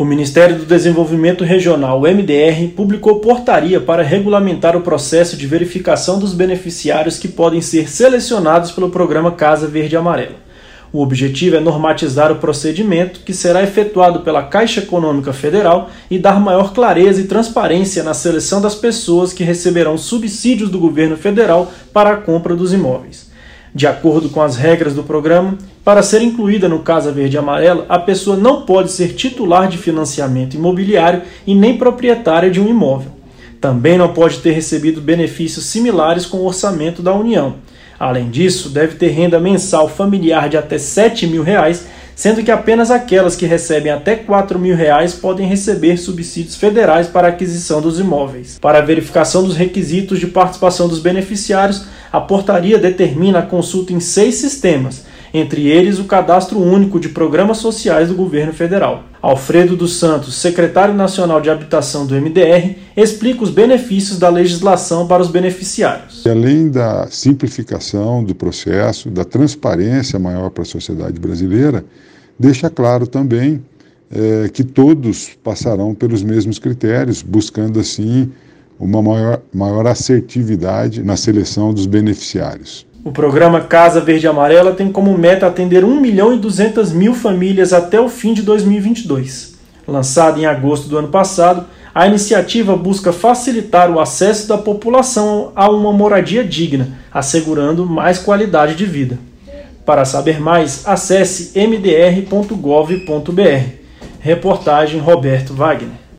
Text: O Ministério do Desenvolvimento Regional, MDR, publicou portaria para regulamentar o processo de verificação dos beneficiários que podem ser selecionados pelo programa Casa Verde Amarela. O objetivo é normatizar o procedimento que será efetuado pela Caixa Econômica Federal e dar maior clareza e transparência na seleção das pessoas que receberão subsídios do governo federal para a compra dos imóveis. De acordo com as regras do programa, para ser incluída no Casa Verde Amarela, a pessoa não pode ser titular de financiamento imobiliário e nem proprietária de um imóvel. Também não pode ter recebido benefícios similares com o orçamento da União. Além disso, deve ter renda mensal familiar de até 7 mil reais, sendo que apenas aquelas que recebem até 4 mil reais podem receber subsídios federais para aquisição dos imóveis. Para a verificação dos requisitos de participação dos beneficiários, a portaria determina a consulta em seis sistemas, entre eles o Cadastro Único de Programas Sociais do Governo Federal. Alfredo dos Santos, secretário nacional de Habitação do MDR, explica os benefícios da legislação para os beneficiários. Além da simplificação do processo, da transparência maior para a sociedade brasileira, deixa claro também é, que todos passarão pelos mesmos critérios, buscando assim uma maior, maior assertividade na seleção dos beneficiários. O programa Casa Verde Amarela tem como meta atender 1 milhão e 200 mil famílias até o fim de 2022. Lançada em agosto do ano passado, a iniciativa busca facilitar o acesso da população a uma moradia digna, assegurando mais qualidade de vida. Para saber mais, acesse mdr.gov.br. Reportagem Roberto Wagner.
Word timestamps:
O 0.00 0.04
Ministério 0.06 0.56
do 0.56 0.64
Desenvolvimento 0.64 1.44
Regional, 1.44 2.00
MDR, 2.00 2.68
publicou 2.74 3.20
portaria 3.20 3.78
para 3.78 4.02
regulamentar 4.02 4.74
o 4.74 4.80
processo 4.80 5.36
de 5.36 5.46
verificação 5.46 6.18
dos 6.18 6.32
beneficiários 6.32 7.18
que 7.18 7.28
podem 7.28 7.60
ser 7.60 7.86
selecionados 7.86 8.70
pelo 8.72 8.88
programa 8.88 9.32
Casa 9.32 9.68
Verde 9.68 9.98
Amarela. 9.98 10.36
O 10.90 11.02
objetivo 11.02 11.56
é 11.56 11.60
normatizar 11.60 12.32
o 12.32 12.36
procedimento 12.36 13.20
que 13.20 13.34
será 13.34 13.62
efetuado 13.62 14.20
pela 14.20 14.44
Caixa 14.44 14.80
Econômica 14.80 15.34
Federal 15.34 15.90
e 16.10 16.18
dar 16.18 16.40
maior 16.40 16.72
clareza 16.72 17.20
e 17.20 17.24
transparência 17.24 18.02
na 18.02 18.14
seleção 18.14 18.62
das 18.62 18.74
pessoas 18.74 19.34
que 19.34 19.44
receberão 19.44 19.98
subsídios 19.98 20.70
do 20.70 20.78
governo 20.78 21.18
federal 21.18 21.70
para 21.92 22.12
a 22.12 22.16
compra 22.16 22.56
dos 22.56 22.72
imóveis. 22.72 23.28
De 23.74 23.86
acordo 23.86 24.28
com 24.28 24.42
as 24.42 24.56
regras 24.56 24.94
do 24.94 25.04
programa, 25.04 25.56
para 25.84 26.02
ser 26.02 26.22
incluída 26.22 26.68
no 26.68 26.80
Casa 26.80 27.12
Verde 27.12 27.38
Amarela, 27.38 27.86
a 27.88 27.98
pessoa 27.98 28.36
não 28.36 28.62
pode 28.62 28.90
ser 28.90 29.14
titular 29.14 29.68
de 29.68 29.78
financiamento 29.78 30.54
imobiliário 30.54 31.22
e 31.46 31.54
nem 31.54 31.78
proprietária 31.78 32.50
de 32.50 32.60
um 32.60 32.68
imóvel. 32.68 33.12
Também 33.60 33.96
não 33.96 34.12
pode 34.12 34.38
ter 34.38 34.52
recebido 34.52 35.00
benefícios 35.00 35.66
similares 35.66 36.26
com 36.26 36.38
o 36.38 36.46
orçamento 36.46 37.02
da 37.02 37.14
União. 37.14 37.56
Além 37.98 38.30
disso, 38.30 38.70
deve 38.70 38.96
ter 38.96 39.08
renda 39.08 39.38
mensal 39.38 39.88
familiar 39.88 40.48
de 40.48 40.56
até 40.56 40.78
7 40.78 41.26
mil 41.26 41.42
reais, 41.42 41.86
sendo 42.16 42.42
que 42.42 42.50
apenas 42.50 42.90
aquelas 42.90 43.36
que 43.36 43.44
recebem 43.44 43.92
até 43.92 44.16
4 44.16 44.58
mil 44.58 44.74
reais 44.74 45.14
podem 45.14 45.46
receber 45.46 45.98
subsídios 45.98 46.56
federais 46.56 47.06
para 47.06 47.28
aquisição 47.28 47.80
dos 47.80 48.00
imóveis. 48.00 48.58
Para 48.58 48.78
a 48.78 48.82
verificação 48.82 49.44
dos 49.44 49.56
requisitos 49.56 50.18
de 50.18 50.26
participação 50.26 50.88
dos 50.88 50.98
beneficiários, 50.98 51.86
a 52.12 52.20
portaria 52.20 52.78
determina 52.78 53.40
a 53.40 53.46
consulta 53.46 53.92
em 53.92 54.00
seis 54.00 54.36
sistemas, 54.36 55.04
entre 55.32 55.68
eles 55.68 55.98
o 55.98 56.04
Cadastro 56.04 56.58
Único 56.58 56.98
de 56.98 57.08
Programas 57.08 57.58
Sociais 57.58 58.08
do 58.08 58.14
Governo 58.14 58.52
Federal. 58.52 59.04
Alfredo 59.22 59.76
dos 59.76 59.96
Santos, 59.96 60.34
secretário 60.34 60.94
nacional 60.94 61.40
de 61.40 61.50
Habitação 61.50 62.06
do 62.06 62.14
MDR, 62.14 62.76
explica 62.96 63.44
os 63.44 63.50
benefícios 63.50 64.18
da 64.18 64.28
legislação 64.28 65.06
para 65.06 65.22
os 65.22 65.28
beneficiários. 65.28 66.26
Além 66.26 66.70
da 66.70 67.06
simplificação 67.08 68.24
do 68.24 68.34
processo, 68.34 69.10
da 69.10 69.24
transparência 69.24 70.18
maior 70.18 70.50
para 70.50 70.62
a 70.62 70.66
sociedade 70.66 71.20
brasileira, 71.20 71.84
deixa 72.38 72.70
claro 72.70 73.06
também 73.06 73.62
é, 74.10 74.48
que 74.48 74.64
todos 74.64 75.30
passarão 75.44 75.94
pelos 75.94 76.22
mesmos 76.22 76.58
critérios, 76.58 77.22
buscando 77.22 77.78
assim 77.78 78.32
uma 78.80 79.02
maior, 79.02 79.42
maior 79.52 79.86
assertividade 79.86 81.02
na 81.02 81.16
seleção 81.16 81.72
dos 81.72 81.84
beneficiários. 81.84 82.86
O 83.04 83.12
programa 83.12 83.60
Casa 83.60 84.00
Verde 84.00 84.26
Amarela 84.26 84.72
tem 84.72 84.90
como 84.90 85.16
meta 85.16 85.46
atender 85.46 85.84
1 85.84 86.00
milhão 86.00 86.34
e 86.34 86.38
200 86.38 86.92
mil 86.92 87.14
famílias 87.14 87.72
até 87.72 88.00
o 88.00 88.08
fim 88.08 88.32
de 88.32 88.42
2022. 88.42 89.58
Lançada 89.86 90.38
em 90.38 90.46
agosto 90.46 90.88
do 90.88 90.98
ano 90.98 91.08
passado, 91.08 91.66
a 91.94 92.06
iniciativa 92.06 92.76
busca 92.76 93.12
facilitar 93.12 93.90
o 93.90 93.98
acesso 93.98 94.48
da 94.48 94.56
população 94.56 95.52
a 95.56 95.68
uma 95.70 95.92
moradia 95.92 96.44
digna, 96.44 96.88
assegurando 97.12 97.84
mais 97.86 98.18
qualidade 98.18 98.74
de 98.74 98.86
vida. 98.86 99.18
Para 99.84 100.04
saber 100.04 100.40
mais, 100.40 100.86
acesse 100.86 101.58
mdr.gov.br. 101.58 103.00
Reportagem 104.20 105.00
Roberto 105.00 105.54
Wagner. 105.54 106.09